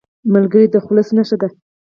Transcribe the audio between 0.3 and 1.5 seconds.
ملګری د خلوص نښه ده